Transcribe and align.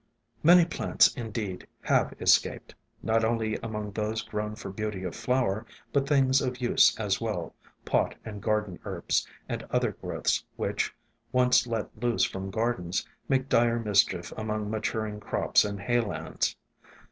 Many 0.41 0.65
plants, 0.65 1.13
indeed, 1.15 1.67
have 1.81 2.15
escaped; 2.19 2.73
not 3.03 3.23
only 3.23 3.57
among 3.57 3.91
those 3.91 4.23
grown 4.23 4.55
for 4.55 4.71
beauty 4.71 5.03
of 5.03 5.15
flower, 5.15 5.63
but 5.93 6.09
things 6.09 6.41
of 6.41 6.59
use 6.59 6.97
as 6.99 7.21
well, 7.21 7.53
pot 7.85 8.15
and 8.25 8.41
garden 8.41 8.79
herbs, 8.83 9.27
and 9.47 9.61
other 9.69 9.91
growths 9.91 10.43
which, 10.55 10.91
once 11.31 11.67
let 11.67 11.95
loose 12.01 12.23
from 12.23 12.49
gardens, 12.49 13.07
make 13.29 13.47
dire 13.47 13.77
mischief 13.77 14.33
among 14.35 14.71
maturing 14.71 15.19
crops 15.19 15.63
and 15.63 15.79
hay 15.81 15.99
lands. 15.99 16.55